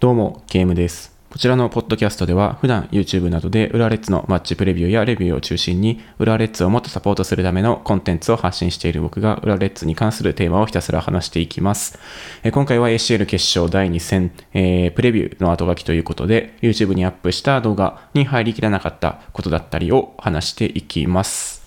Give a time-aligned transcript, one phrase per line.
[0.00, 1.18] どうも、ゲームです。
[1.28, 11.98] こちらのポッドキャストでは、普段 YouTube などで裏レッツのマッチプレビューやレビューを中心に、裏レッツをもっとサポートするためのコンテンツを発信している僕が、裏レッツに関するテーマをひたすら話していきます。
[12.44, 21.66] え今回は ACL 決勝第2戦、えー、プレビューの後書きということで、YouTube にアップした動画に入りきらなかったことだったりを話していきます。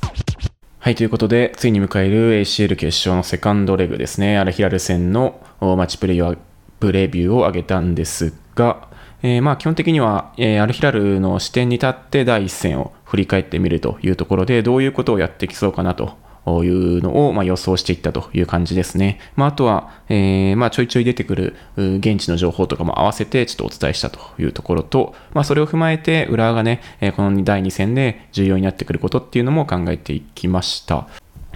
[0.79, 4.37] はい、ということで、ついに迎える ACL 決勝のセカンドレグですね。
[4.37, 6.37] アルヒラル戦のマッチプレイは
[6.81, 8.89] プレビューを上げたんですが、
[9.21, 16.17] えー、まあ基本的には、えー、アルヒラルの視点に立って第一戦を振り返ってみるというところで、どういうことをやってきそうかなと
[16.63, 19.19] いうのを、ま、予想していったという感じですね。
[19.35, 26.81] まあ、あとは、えー、ま、ちょいちょい出てくる現地の情報とかも合わせてちょっとお伝えしたというところと、まあ、それを踏まえて浦和がね、
[27.15, 31.07] この第2戦で重要になってくることっていうのも考えていきました。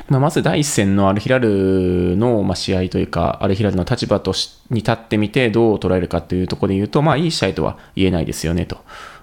[0.08, 8.78] まあ、まず第一戦のアルヒラルの、ま、試合というか、アルヒラルの立場としに立ってみてどう捉えるかというところで言うと、まあ、いい試合とは言えないですよねと。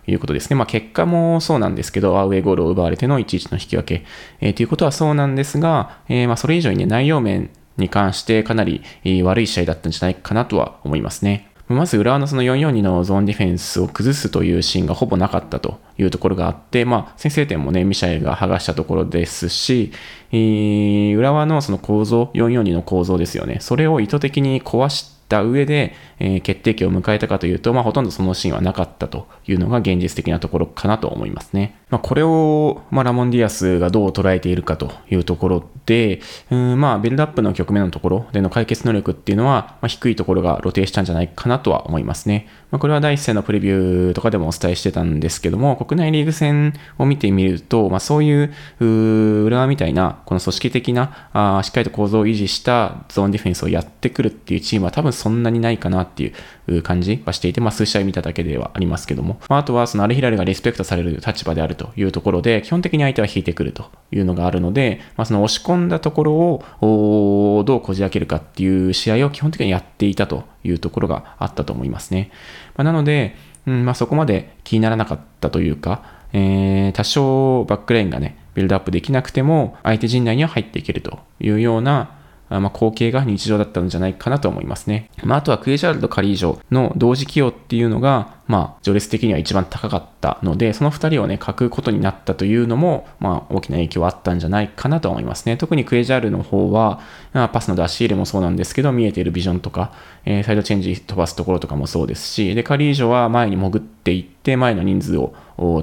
[0.06, 0.56] いうことですね。
[0.56, 4.05] まあ、結果もそうなんですけど、アウェーゴールを奪われての1-1の引き分け、
[4.41, 8.83] えー、ということはそうなんですが、えー、まあそれ以上にね、内容面に関してかなり
[9.22, 11.52] 悪い試合だったんじゃないかなとは思いますね。
[11.68, 19.92] まず浦和のその442のゾーンディフェンスを崩すというシーンがほぼなかったというところがあって、まあ、先制点もね、ミシャエが剥がしたところですし、
[20.33, 23.58] えー、浦和のその構造、442の構造ですよね。
[23.60, 25.94] それを意図的に壊した上で、
[26.25, 31.77] えー、決定機を迎えたかというと、まあ、ほとんどそのシーンはなかったというのが現実的なところかなと思いますね。
[31.91, 36.20] まあ、これを、まあ、ラモンディアスがどう捉えているかというところで、
[36.51, 42.48] うんまあ、ビルドアップの局面のところでの解決能力っていうのは、ま、低いところが露呈したんじゃないかなとは思いますね。
[42.70, 56.32] ま、これは第一戦のプレビューとかでもお伝えしてたんですけども、国内リーグ戦を見てみると、まあ、そういう浦和みたいな、この組織的なあ、しっかりと構造を維持したゾーンディフェンスをやってくるっていうチームは多分そんなにないかなとってい
[56.68, 66.33] う感じはしていて、まあ、数試合見ただけではありますけども、まあ、あとはそのアルヒラルがリスペクトされる立場であるというところで、基本的に相手は引いてくるというのがあるので、まあ、その押し込んだところ
[66.80, 72.30] をどうこじ開けるかっていう試合を基本的にやっていたというところがあったと思いますね。
[72.77, 73.34] まあ、なので、
[73.67, 76.02] うんまあ、そこまで気にならなかったというか、
[76.33, 82.21] えー、多少バックレーンがね、ビルドアップできなくても、相手陣内には入っていけるというような、
[82.61, 85.11] まあ、光景が日常だったんじゃないかなと思いますね。
[85.24, 95.57] まあ、あとはクエジャールとカリージョの同時起用っていうのが、まあ、序列的には一番高かったので、その2人をね、書くことになったというのも、まあ、大きな影響はあったんじゃないかなと思いますね。
[95.57, 97.01] 特にクエジャールの方は、
[97.33, 99.92] まあ、パスの出し入れもそうなんですけど、見えているビジョンとか、
[100.24, 105.34] えー、サイドチェンジ飛ばすところとかもそうですし、で、カリージョは前に潜っていって、前の人数を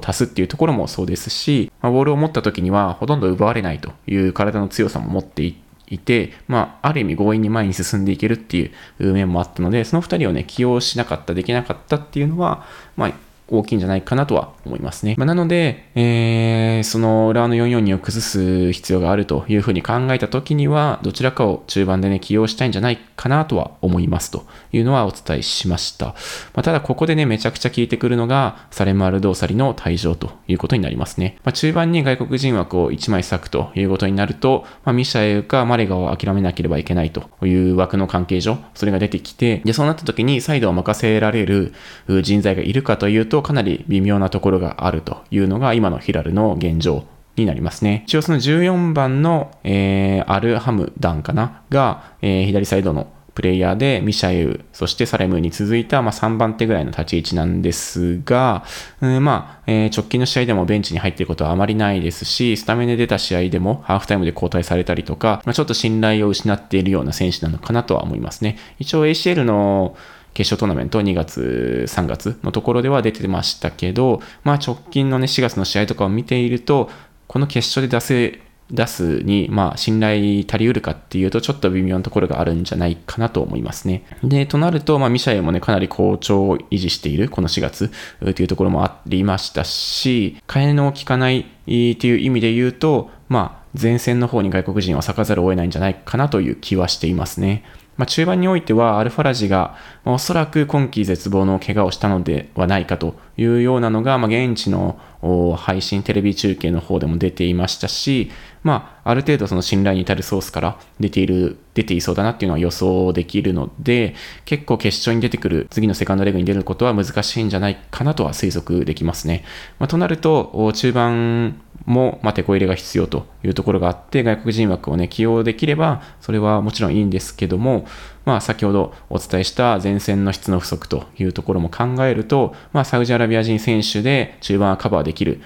[0.04, 13.12] 足すっていうところもそうですし、まあ、ボールを持った時にはほとんど奪われないという体の強さも持っていて、いて、まあ、ある意味強引に前に進んでいけるっていう面もあったので、その2人をね、起用しなかった、できなかったっていうのは、まあ、
[13.52, 15.16] 大きいんじゃないかなとは思いますね。
[15.18, 26.08] まあ、なので、えー、その浦和の442を崩す必要があるというふうに考えたときには、どちらかを中盤でね、起用したいんじゃないかなとは思いますというのはお伝えしました。
[26.08, 26.16] ま
[26.58, 31.38] あ、ただ、ここでね、めちゃくちゃ効いてくるのが、サレマル・ドーサリの退場ということになりますね。
[31.44, 41.74] まあ、中盤に外国人枠を1枚割くということになると、まあ、ミシャエルかマレガを諦めなければいけないという枠の関係上、それが出てきて、で、そうなった時にサイドを任せられる
[42.22, 47.06] 人材がいるかというと、かなり微妙なところがあるというのが今のヒラルの現状
[47.36, 48.04] になりますね。
[48.08, 51.64] 一応その14番の、えー、アルハムダンかな？
[51.70, 58.66] が、えー、左サイドのプレイヤーでミシャエウ、そしてサレムに続いた、まあ、3番手ぐらいの立ち位置なんですが、
[59.00, 68.58] うんまあえー、直近の試合でもベンチに入っていることはあまりないですし、スタメンで出た試合でもハーフタイムで交代されたりとか、まあ、ちょっと信頼を失っているような選手なのかなとは思いますね。
[68.78, 69.96] 一応 ACL の
[70.40, 76.90] 決勝トーナメント2月、3月のところでは出てましたけど、まあ直近のね、4月の試合とかを見ていると、
[77.28, 78.40] この決勝で出せ、
[78.72, 84.06] 出すに、まあ、信頼足りうるかっていうと、ちょっと微妙なところがあるんじゃないかなと思いますね。
[84.24, 97.64] で、となると、まあ、ミシャエもね、かなり好調を維持している、この4月というところもありましたし、替えの効かないっていう意味で言うと、まあ、前線の方に外国人は咲かざるを得ないんじゃないかなという気はしていますね。
[98.00, 99.76] まあ、中盤においてはアルファラジが、
[100.06, 108.32] まあ、おそらく今季絶望の怪我をしたのではないかというようなのが、ま、現地の配信テレビ中継の方でも出ていましたし、
[108.64, 119.44] まあ、ある程度その信頼に至るソースから出ている、出ていそうだなっていうのは予想できるので、結構決勝に出てくる、次のセカンドレグに出ることは難しいんじゃないかなとは推測できますね。
[119.78, 127.86] まあ、となると、中盤も、まあ、手こ入れが必要というところがあって、外国人枠をね、起用できれば、それはもちろんいいんですけども、
[128.26, 135.42] まあ、先ほどお伝えした前線の質の不足というところも考えると、まあ、サウジアラビア人選手で中盤はカバーでできる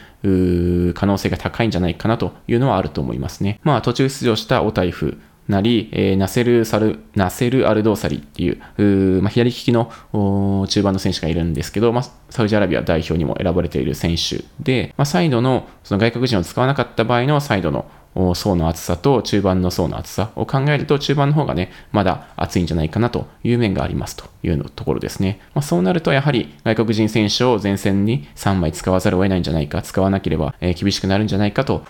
[0.94, 3.60] 可能性が高いんじゃないかなというのはあると思いますね。
[3.64, 5.18] まあ、途中出場したオタイフ
[5.48, 9.92] なり、えー、ナセル・サル、ナセル・アルドーサリっていう、うまあ、左利きの
[10.68, 17.86] 中盤の選手がいるんですけど、まあ、サウジアラビア代表にも選ばれている選手で、まあ、サイドの、その外国人を使わなかった場合のサイドの
[18.36, 25.40] 層の厚さと中盤の層の厚さを考えると中盤の方がね、まだ厚いんじゃないかなという面がありますというところですね。
[25.54, 31.84] まあ、そうなるとやはり外国人選手を前線に3枚使わざるを得ないんじゃないか、使わなければ、厳しくなるんじゃないかと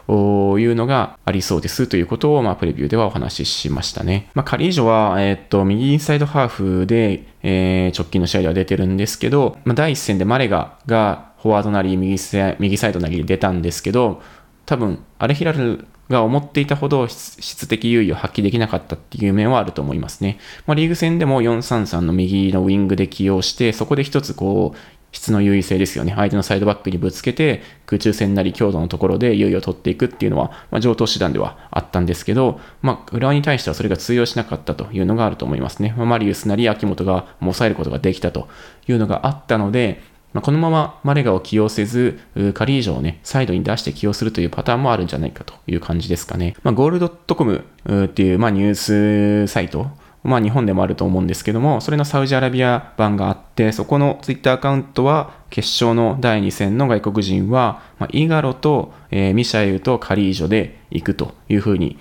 [0.59, 4.29] いうのがありそうですということを、まあ、プレビューではお話ししましたね。
[4.33, 12.49] まあ、カリージョは、えー、っと、右インサイドハーフで、えー、直近の試合では出てるんですけど、まあ、第1戦でマレガがフォワードなり右サ
[12.89, 14.21] イドなりで出たんですけど、
[14.65, 20.37] 多分、アレヒラルが思っていたほど質的優位を発揮できなかったっていう面はあると思いますね。
[20.65, 24.77] まあ、リーグ戦でも433の右のウィングで起用して、そこで一つこう、
[25.13, 26.13] 質の優位性ですよね。
[26.15, 35.93] 相手のサイドバックにぶつけて、空中戦なり強度のところで優位を取っていくっていうのは、まあ、上等手段ではあったんですけど、まあ、浦和に対してはそれが通用しなかったというのがあると思いますね。
[35.95, 38.49] まあ、マリウスなり秋元が抑えることができたと
[38.87, 40.01] いうのがあったので、
[40.33, 42.19] まあ、このままマレガを起用せず、
[42.53, 46.55] カリージョをね、サイドに出して起用するというパターンもあるんじゃないかという感じですかね。
[46.63, 47.63] まあ、ゴールドットコム
[48.05, 49.87] っていう、まあ、ニュースサイト、
[50.23, 61.99] まあ、日本でもあると思うんですけども、それのサウジアラビア版があって、そこのツイッターアカウントは、決勝の第2戦の外国人は、まあ、イガロと、えー、ミシャエルとカリージョで行くというふうに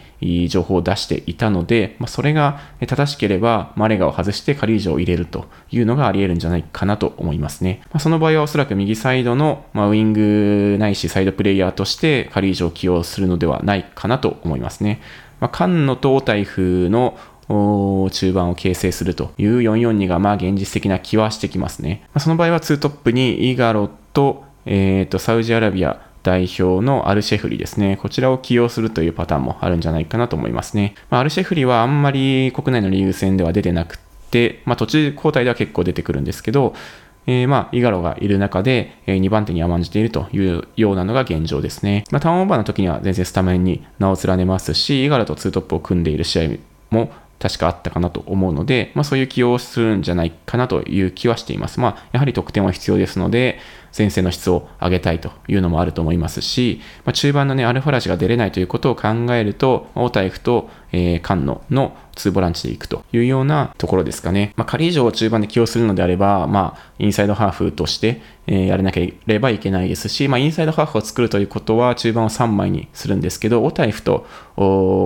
[0.49, 7.83] 情報を出していたので、まあ、それが正しければマレガを外してカリージョを入れるというのがあり得るんじゃないかなと思いますね。
[7.87, 15.03] まあ、その場合はおそらく右サイドの、まあ、ウィングないしサイドプレイヤーとしてカリージョを起用するのではないかなと思いますね。
[15.41, 17.19] まあ、菅野と大台風の
[17.49, 22.07] 中盤を形成するという442がまあ現実的な気はしてきますね。
[22.19, 27.99] その場合は2トップにイガロと,、えー、とサウジアラビア代表のアルシェフリですね。
[28.01, 30.95] こちらを起用するというパターンもあるんじゃないかなと思いますね。
[31.11, 33.99] まあ、アルシェフリはあんまり国内のリーグ戦では出てなく
[34.31, 36.75] て、まあ、途中交代では結構出てくるんですけど、
[37.27, 42.05] えー、まあ、イガロがいる中で、え、2番手に甘んじているというようなのが現状ですね。
[42.11, 46.51] まあ、ターンオーバーの時には全然スタメンに名を連ねますし、イガロと2トップを組んでいる試合
[46.91, 47.13] も
[47.43, 51.81] 確かあったかなと思うので、まあ、そういう起用をするんじゃないかなという気はしています。
[51.81, 53.59] まあ、やはり得点は必要ですので、
[53.93, 64.55] 先生の質を上げたいというのもあると思いますし、まあ、中盤のね、アルファラジが出れないということを考えると、オータイフと、えー、カンノの2ボランチでいくというようなところですかね。
[64.57, 74.27] まあ、仮以上中盤で起用するのであれば、まあ、インサイドハーフとして、えー、やらなければいけないですし、まあ、インサイドハーフを作るということは中盤を3枚にするんですけど、オタイフと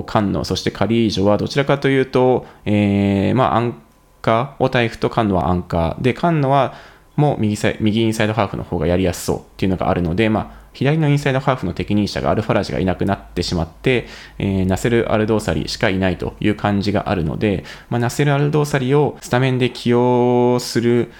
[0.06, 3.82] カンノ、そしてカリージョはどちらかというと、えー、まあ、アン
[4.22, 6.74] カー、オタイフとカンノはアンカー、で、カンノは
[7.16, 14.06] も右サイ右インサイドハーフの方がやりやすそうっていうのがあるので、まあ、左のインサイドハーフの適任者がアルファラジがいなくなってしまって、
[14.38, 21.10] えー、ナセル・アルドーサリしかいないという感じがあるので、まあ、ナセル・アルドーサリをスタメンで起用する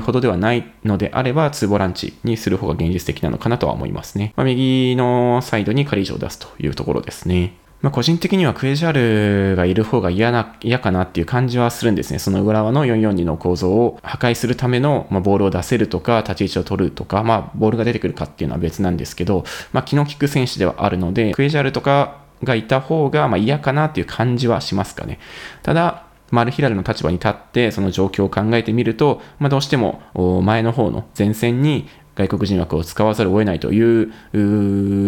[0.00, 4.32] ほどではないのであれば、2ボランチにする方が現実的なのかなとは思いますね。
[4.36, 7.54] まあ、右のサイドに仮以上を出すというところですね。
[7.82, 12.20] まあ、個人的にはクエジャルがいる方が嫌な、嫌かなっていう感じはするんですね。
[12.20, 25.18] その裏側の442の構造を破壊するための、まあ、ボールを出せるとか、立ち位置を取るとか、まあ、ボールが出てくるかっていうのは別なんですけど、まあ、気の利く選手ではあるので、クエジャルとかがいた方が、まあ、嫌かなっていう感じはしますかね。
[25.64, 30.00] ただ、マルヒラルの立場に立って、その状況を考えてみると、まあ、どうしても
[30.42, 34.12] 前の方の前線に外国人枠を使わざるを得ないという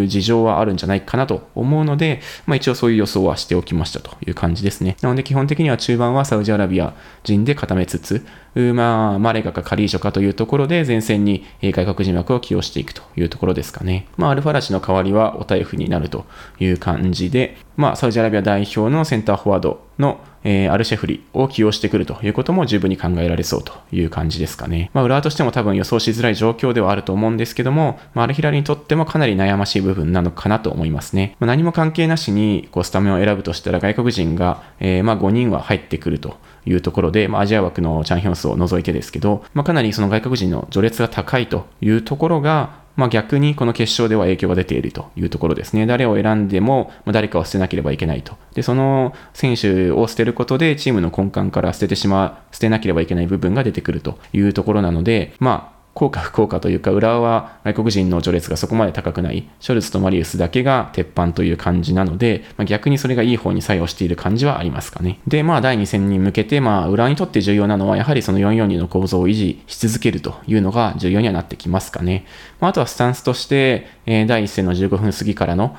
[0.06, 4.96] 事情はあるんじゃないかなと思うので、まあ、一応そういう予想はしておきましたという感じですね。
[5.02, 14.06] なので基本的には中盤はサウジアラビア人で固めつつ、まあ、マレガかカリージョかというところで前線に外国人枠を起用していくというところですかね。
[14.16, 16.25] まあ、アルファラシの代わりはオタイフになると
[16.61, 24.90] いう感じで、まあ、サウジアラビア代表のセンターフォワードのえー、アルシェフリを起用してくるということも十分に考えられそうという感じですかね。
[24.92, 31.36] まあ、浦和としても多分予想しづらい状況ではあると思うんですけども、まあ、アルヒラリにとってもかなり悩ましい部分なのかなと思いますね。
[31.40, 36.36] まあ、何も関係なしにこうスタメンを選ぶとしたら外国人が、えー、まあ5人は入ってくると。
[36.66, 45.86] いうところで、まあ、アジア枠のチャンヒョンスを除いてですけど、まあ、かなりその外国人の序列が高いというところが、まあ、逆にこの決勝では影響が出ているというところですね。
[45.86, 48.36] 誰を選んでも、ま誰かを捨てなければいけないと。
[48.54, 65.20] で、その選手を捨てることで、チームの根幹から捨ててしまう、捨てなければいけない部分が出てくるというところなので、まあ、効果不効果というか、浦和は外国人の序列がそこまで高くない、ショルツとマリウスだけが鉄板という感じなので、まあ、逆にそれがいい方に作用している感じはありますかね。
[65.28, 72.26] で、まあ、第2戦に向けて、まあ、浦和にとって重要なのは、やはりその442の構造を維持し続けるというのが重要にはなってきますかね。
[72.60, 75.76] まあ、とはスタンスとして、え、第1戦の15分過ぎからの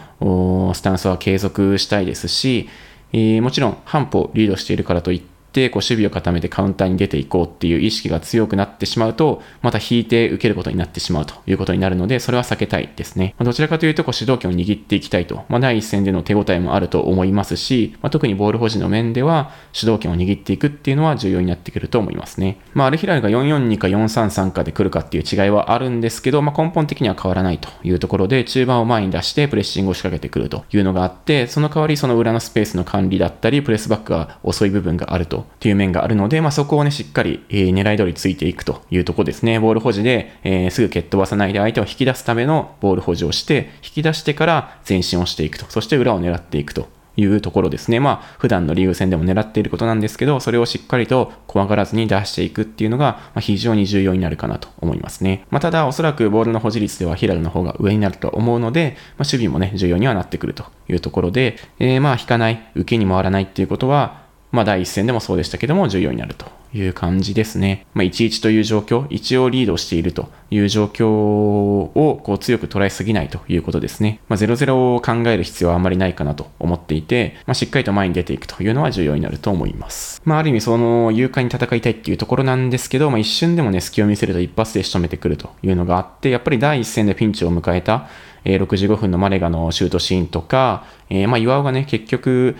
[0.73, 2.69] スタンスは継続したいですし、
[3.11, 5.34] えー、もちろん半歩リードしているからとい、って
[5.69, 13.35] こう守備を固めてカウンターに出ていこうっていう意識が強くなってしまうと、また引いて受けることになってしまうということになるので、それは避けたいですね。
[13.37, 22.59] まあ、どちらかというとこう主導権を握っていきたいと、まあ、第一戦での手応えもあると思いますし、まあ、特にボール保持の面では主導権を握っていくっていうのは重要になってくると思いますね。
[22.73, 39.59] まあ、アルヒラルが442か433かで来るかっていう違いはあるんですけど、まあ、根本的には変わらないというところで、中盤を前に出してプレッシングを仕掛けてくるというのがあって、その代わりその裏のスペースの管理だったり、プレスバックが遅い部分があるという面があるので、まあ、そこをね、しっかり、えー、狙い通りついていくというところですね。
[39.59, 45.65] ボール保持で、えー、すぐ蹴っ飛ばさないで相手を引き出すためのボール保持をして、引き出してから前進をしていくと。
[45.69, 46.87] そして裏を狙っていくと
[47.17, 47.99] いうところですね。
[47.99, 55.45] まあ、普段のリーグ戦でも狙っていることなんですけど、それをしっかりと怖がらずに出していくっていうのが、ま非常に重要になるかなと思いますね。
[55.49, 64.24] まあ、ただ、おそらくボールの保持率ではヒラルの方が上になると思うので、まあ、守備もね、重要にはなってくるというところで、えー、まあ、引かない、受けに回らないっていうことは、
[64.55, 67.85] まあ、第一戦でもそうでしたけども、重要になるという感じですね。
[67.93, 74.19] まあ、1-1という状況、一応リードしているという状況をこう強く捉えすぎないということですね。
[74.27, 80.21] まあ、0-0を考える必要はあまりないかなと思っていて、まあ、しっかりと前に出ていくというのは重要になると思います。
[80.25, 88.07] まあ、ある意味その勇敢に戦いたいっていうところなんですけど、まあ、一瞬でもね、隙を見せると一発で仕留めてくるというのがあって、やっぱり第一戦でピンチを迎えた
[88.45, 92.55] え65分のマレガのシュートシーンとか、えー、まあ、岩尾がね、結局、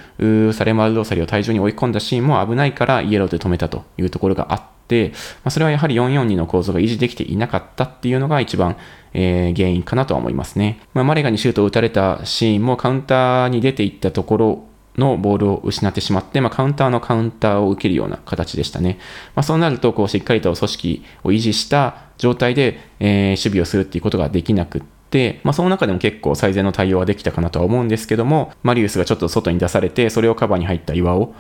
[0.54, 5.15] サレマルドーサリを退場に追い込んだシーンも危ないからイエローで止めたというところがあって、ま
[5.46, 8.77] あ、それはやはり442の構造が維持できていなかったっていうのが一番、
[9.13, 10.82] えー、原因かなとは思いますね。
[10.94, 14.63] まあ、マレガにシュートを打たれたシーンもカウンターに出ていったところ
[14.98, 18.98] のボールを失ってしまって、まあ、カウンターのカウンターを受けるような形でしたね。
[19.36, 31.33] まあ、そうなると、こう、しっかりと組織を維持した状態で、えー、守備をするっていうことができなくって、まあ、その中でも結構最善の対応はできたかなとは思うんですけども、マリウスがちょっと外に出されて、それをカバーに入った岩尾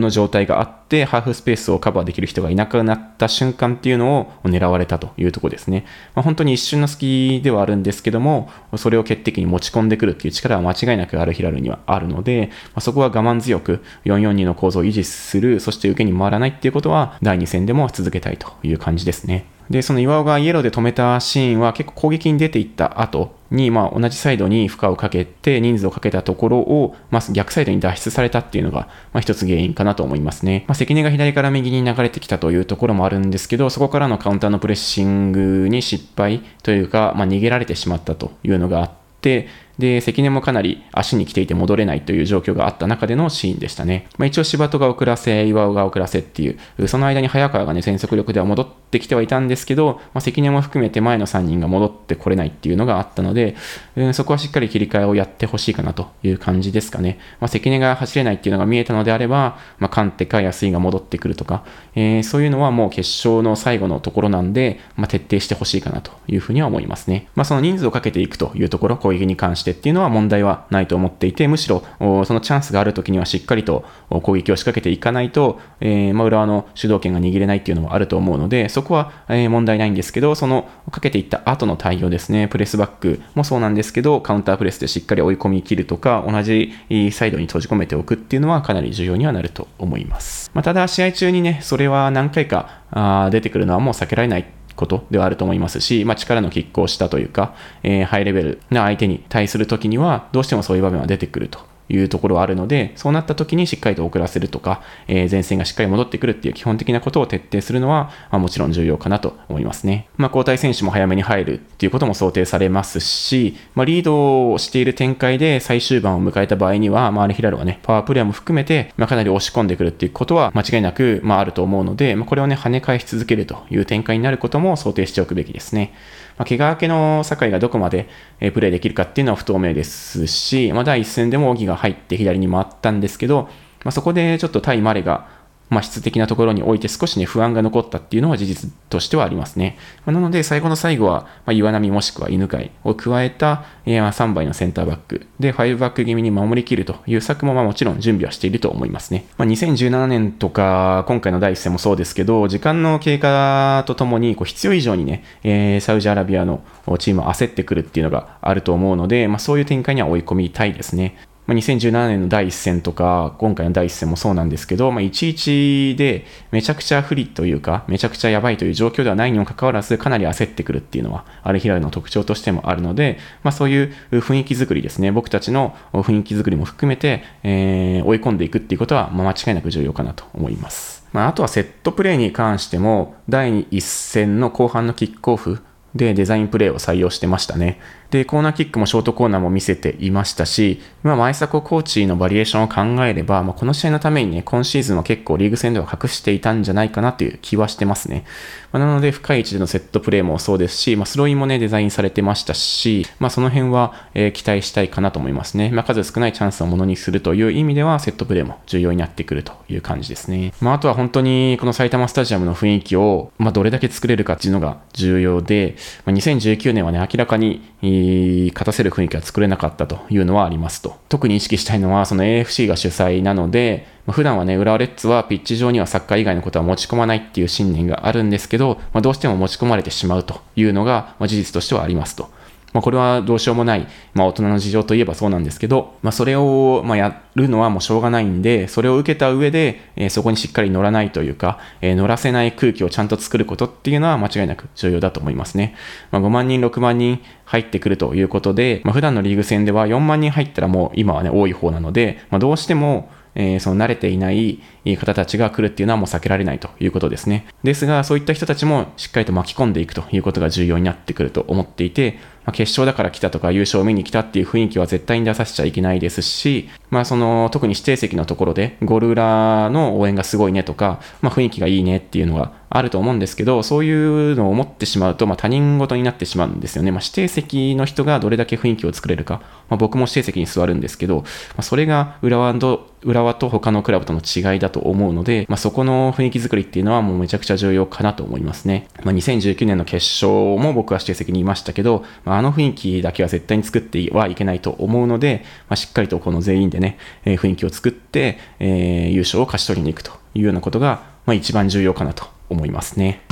[0.00, 5.84] の状態があって、ハーフスペースをカバーできる人がいなくなった瞬間っていうのを狙われたというところですね。
[6.14, 19.46] まあ、本当に一瞬の隙ではあるんですけども、それを決定的に持ち込んでくるっていう力は間違いなくアルヒラルにはあるので、まあ、そこは我慢強く442の構造を維持する、そして受けに回らないっていうことは、第2戦でも続けたいという感じですね。
[19.70, 30.64] で、その岩尾がイエローで止めたシーンは結構攻撃に出ていった後に、まあ、同じサイドに負荷をかけて人数をかけたところを、まあ、逆サイドに脱出されたっていうのが、まあ、一つ原因かなと思いますね。
[30.68, 39.48] まあ、関根が左から右に流れてきたというところもあるんですけど、そこからのカウンターのプレッシングに失敗というか、まあ、逃げられてしまったというのがあって、
[39.78, 44.08] で、関根もかなり足に来ていて戻れないという状況があった中でのシーンでしたね。
[44.18, 53.54] まあ、一応柴戸が遅らせ、岩尾が遅らせっていう、その間に早川がね、全速力では戻ってきてはいたんですけど、まあ、関根も含めて前の3人が戻ってこれないっていうのがあったので、
[53.96, 57.18] うん、そこはしっかり切り替えをやってほしいかなという感じですかね。
[57.40, 67.28] まあ、関根が走れないっていうのが見えたのであれば、まあ、カンテか安井が戻ってくるとか、えー、そういうのはもう決勝の最後のところなんで、まあ、徹底してほしいかなというふうには思いますね。
[67.36, 86.72] まあ、その人数をかけていくというところ、攻撃に関してっていうのは問題はないと思っていて、むしろそのチャンスがあるときにはしっかりと攻撃を仕掛けていかないと、えー、まあ、浦和の主導権が握れないっていうのもあると思うので、そこは、え問題ないんですけど、そのかけていった後の対応ですね、プレスバックもそうなんですけど、カウンタープレスでしっかり追い込み切るとか、同じ
[87.12, 90.50] サイドに閉じ込めておくっていうのはかなり重要にはなると思います。
[90.54, 94.46] まあ、ただ、試合中にね、それは何回かあ出てくるのはもう避けられない
[94.78, 101.67] ことではあると思いますし、まあ、力の拮抗したというか、えー、ハイレベルな相手に対する時には、どうしてもそういう場面は出てくると。
[101.88, 110.08] いうところはあるので、そうなった時にしっかりと遅らせるとか、えー、前線がしっかり戻ってくるっていう基本的なことを徹底するのは、まあ、もちろん重要かなと思いますね。
[110.16, 125.92] まあ、交代選手も早めに入るっていうことも想定されますし、まあ、リードをしている展開で最終盤を迎えた場合には、まあ、アルヒラルはね、パワープレーも含めて、まあ、かなり押し込んでくるっていうことは間違いなく、まあ、あると思うので、まあ、これをね、跳ね返し続けるという展開になることも想定しておくべきですね。
[126.38, 133.48] まあ、怪我明けの酒井がどこまでプレーできるかっていうのは不透明ですし、まあ、第一戦でも荻が入って左に回ったんですけど、
[133.84, 135.38] まあ、そこでちょっと対マレが
[135.70, 139.76] まあ、質的なところにおいて少しね、不安が残ったっていうのは事実としてはありますね。
[140.06, 149.26] まあ、なので、最後の最後は、ま、岩波もしくは犬飼を加えた、えー、3倍のセンターバックで、5バック気味に守りきるという策も、まあ、もちろん準備はしていると思いますね。
[149.36, 156.62] まあ、2017年とか、今回の第一戦もそうですけど、時間の経過とともに、こう必要以上にね、えー、サウジアラビアの
[156.98, 161.16] チームは焦ってくるっていうのがあると思うので、まあ、そういう展開には追い込みたいですね。
[161.48, 181.06] まあ、2017年の第1戦とか、今回の第1戦もそうなんですけど、まあ、11でめちゃくちゃ不利というか、めちゃくちゃやばいという状況ではないにもかかわらず、かなり焦ってくるっていうのは、アルヒラルの特徴としてもあるので、まあ、そういう雰囲気作りですね、僕たちの雰囲気作りも含めて、えー、追い込んでいくっていうことは、まあ、間違いなく重要かなと思います。
[181.14, 185.62] まあ、あとはセットプレーに関しても、第1戦の後半のキックオフ
[185.94, 187.80] でデザインプレーを採用してましたね。
[188.10, 198.24] で、コーナーキックもショートコーナーも見せていましたし、まあ、前迫コーチのバリエーションを考えれば、まあ、この試合のためにね、今シーズンは結構リーグ戦では隠していたんじゃないかなという気はしてますね。
[198.72, 205.70] まあ、なので、深い位置でのセットプレーもそうですし、まあ、スローインもね、デザインされてましたし、まあ、その辺は、えー、期待したいかなと思いますね。
[205.70, 210.54] まあ、数少ないチャンスをものにするという意味では、セットプレーも重要になってくるという感じですね。
[210.60, 220.96] まあ、あとは本当に、この埼玉スタジアムの雰囲気を、まあ、どれだけ作れるかっていうのが重要で、まあ、2019年はね、明らかに、勝た、せる雰囲気は作れなかったというのはありますと。
[221.08, 232.30] 特に意識したいのは、その AFC が主催なので、まあ、普段はね、浦和レッズはピッチ上にはサッカー以外のことは持ち込まないっていう信念があるんですけど、まあ、どうしても持ち込まれてしまうというのが、まあ、事実としてはありますと。
[232.72, 245.74] まあ、これはどうしようもない、まあ、大人の事情といえばそうなんですけど、まあ、それを、まやるのはもうしょうがないんで、それを受けた上で、え、そこにしっかり乗らないというか、え、乗らせない空気をちゃんと作ることっていうのは間違いなく重要だと思いますね。
[246.10, 254.60] ま5万人、6万人入ってくるということで、ま普段のリーグ戦では4万人入ったらもう今はね、多い方なので、まどうしても、えー、その慣れていない
[254.96, 257.46] 方たちが来るっていうのはもう避けられないということですね。
[257.62, 262.18] ですが、そういった人たちもしっかりと巻き込んでいくということが重要になってくると思っていて、
[262.48, 276.90] ま、決勝だから来たとか優勝を見に来たっていう雰囲気は絶対に出させちゃいけないですし、まあその特に指定席のところでゴール裏の応援がすごいねとか、まあ雰囲気がいいねっていうのがあると思うんですけど、そういうのを思ってしまうと、まあ他人事になってしまうんですよね。
[276.90, 281.24] まあ指定席の人がどれだけ雰囲気を作れるか、ま僕も指定席に座るんですけど、ま
[281.58, 288.88] あそれが浦和と浦和と他のクラブとの違いだとと思うので、まあそこの雰囲気作りっていうのはもうめちゃくちゃ重要かなと思いますね。
[289.02, 303.27] まあ2019年の決勝も僕は指定席にいましたけど、まああの雰囲気だけは絶対に作ってはいけないと思うので、まあ、しっかりとこの全員でね、えー、雰囲気を作って、えー、優勝を勝ち取りに行くというようなことが、まあ、一番重要かなと思いますね。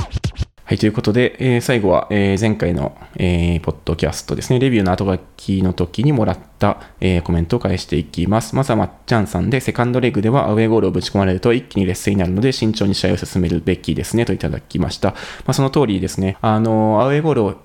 [0.67, 8.53] はい、ということで、えー、最後は、えー、前回の、えー、ポッドキャストですね、レビューの後書きの時にもらった、えー、コメントを返していきます。
[8.53, 15.11] まずはまっちゃんさんで、セカンドレグではアウェーゴールをぶち込まれると一気に劣勢になるので、慎重に試合を進めるべきですね、といただきました。
[15.11, 15.15] ま
[15.51, 17.55] あ、その通りですね、あの、アウェーゴールを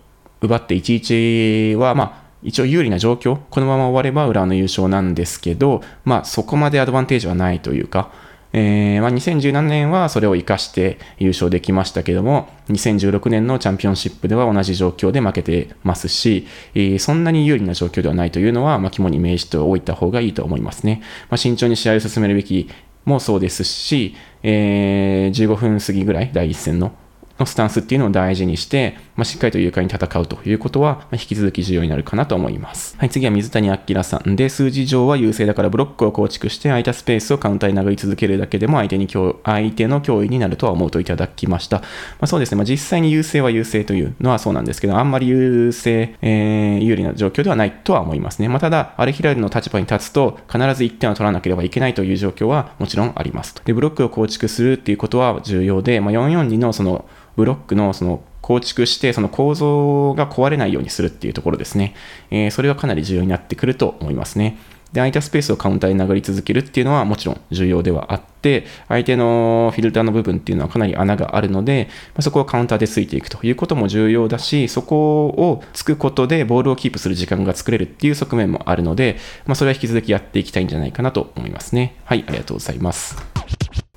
[0.41, 8.12] 奪って1-1は、まあ、一応有利な状況、このまま終われば浦和の優勝なんですけど、まあ、そこまでアドバンテージはないというか、
[8.55, 21.01] えーまあ、2017年はそれを生かして優勝できましたけども、2016年のチャンピオンシップでは同じ状況で負けてますし、えー、そんなに有利な状況ではないというのは、まあ、肝に銘じておいた方がいいと思いますね。
[21.31, 22.69] まあ、慎重に試合を進めるべき
[23.05, 26.93] もそうですし、えー、15分過ぎぐらい、第1戦の
[27.42, 32.96] のスタンスっていうのを大事にして、まあ、しっかりと勇敢に戦うということは、ま、引き続き重要になるかなと思います。
[32.98, 41.81] はい、次は水谷明さんで、数字上は優勢だからブロックを構築して空いたスペースをカウンターに殴り続けるだけでも相手に相手の脅威になるとは思うといただきました。
[41.81, 41.87] ま
[42.22, 48.48] あ、そうですね、まあ、実際に優勢は優勢というのはそうなんですけど、あんまり優勢、えー、有利な状況ではないとは思いますね。
[48.48, 53.55] まあ、ただ、アルヒラルの立場に立つと、必ず1点を取らなければいけないという状況はもちろんあります。
[53.64, 57.05] で、ブロックを構築するっていうことは重要で、まあ、442のその
[57.37, 61.95] ブロックのその構築して、その構造が壊れないようにするっていうところですね。
[62.31, 64.59] えー、それがかなり重要になってくると思いますね。
[64.92, 79.16] で、空いたスペースをカウンターに殴り続けるっていうのはもちろん重要ではあって、相手のフィルターの部分っていうのはかなり穴があるので、まあ、そこをカウンターでついていくということも重要だし、そこをつくことでボールをキープする時間が作れるっていう側面もあるので、
[79.47, 81.97] まあ、それは引き続きやっていきたいんじゃないかなと思いますね。
[82.05, 83.16] はい、ありがとうございます。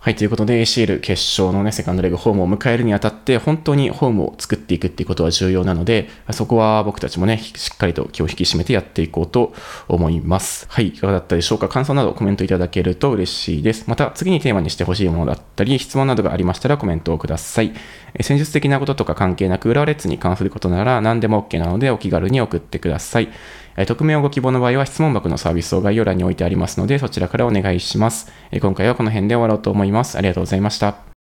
[0.06, 9.56] はい、ということで ACL 決勝のね、セカンドレグホームを迎えるにあたって、本当にホームを作っていくっていうことは重要なので、そこは僕たちもね、しっかりと気を引き締めてやっていこうと
[9.88, 10.68] 思います。
[10.70, 11.70] はい、いかがだったでしょうか？
[11.70, 13.86] 感想などコメントいただけると嬉しいです。
[13.88, 17.74] また、次にテーマにしてほしいものだったり、質問などがありましたらコメントをください。
[18.22, 23.30] 戦術的なこととか関係なく、浦和レッズに関することなら何でも OK なのでお気軽に送ってください。
[23.78, 28.32] え匿名をご希望の場合は質問箱のサービスを概要欄に置いてありますので、そちらからお願いします。
[28.52, 30.18] え今回はこの辺で終わろうと思います。
[30.18, 31.14] ありがとうございました。